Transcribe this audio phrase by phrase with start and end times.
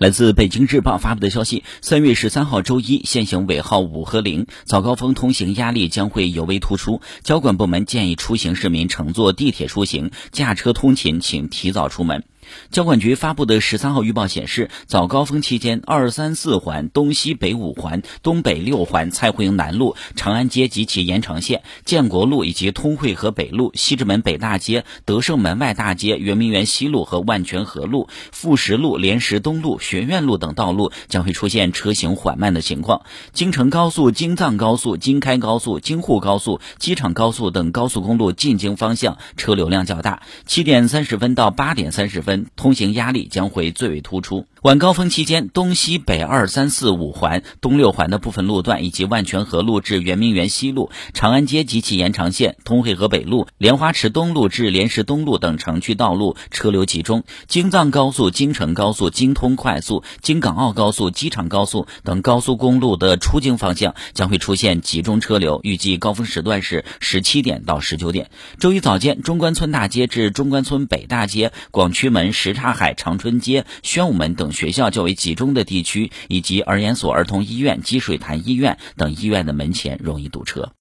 [0.00, 7.02] 来自北京日报发布的消息，三月十三号周一，限行尾号五和零，早高峰通行压力将会尤为突出。
[7.22, 12.24] 交管部门建议出行市民乘坐地铁出行，驾车通勤请提早出门。
[12.70, 33.02] 交管局发布的十三号预报显示，早高峰期间，二三四环、东西北五环、东北六环、蔡胡营南路、长安街及其延长线、建国路以及通惠河北路、西直门北大街、德胜门外大街、圆明园西路和万泉河路、富石路、莲石东路、学院路等道路将会出现车行缓慢的情况。
[33.32, 40.22] 京承高速、京藏高速、京开高速、京沪高速、机场高速等高速公路进京方向车流量较大。
[40.46, 42.39] 七点三十分到八点三十分。
[42.56, 44.46] 通行压力将会最为突出。
[44.62, 57.24] 晚高峰期间，东西北二三四五环、东六环的部分路段，以及万泉河路至圆明园西路、长安街及其延长线、通惠河北路、莲花池东路至莲石东路等城区道路车流集中。
[57.48, 68.30] 京藏高速、京承高速、京通快速、京港澳高速、机场高速等高速公路的出京方向将会出现集中车流，预计高峰时段是十七点到十九点。
[68.58, 80.72] 周一早间，中关村大街至中关村北大街、广渠门、什刹海、长春街、宣武门等学校较为集中的地区，以及儿研所、儿童医院、积水潭医院等医院的门前容易堵车。